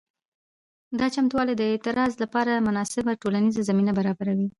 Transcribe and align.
دا 0.99 1.07
چمتووالي 1.15 1.53
د 1.57 1.61
اعتراض 1.71 2.11
لپاره 2.23 2.63
مناسبه 2.67 3.11
ټولنیزه 3.21 3.61
زمینه 3.69 3.91
برابروي. 3.99 4.47